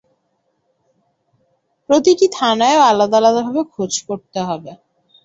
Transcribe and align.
প্রতিটি 1.89 2.25
থানায়ও 2.33 2.81
আলাদা-আলাদাভাবে 2.91 3.61
খোঁজ 3.73 3.93
করতে 4.07 4.39
হবে। 4.47 4.71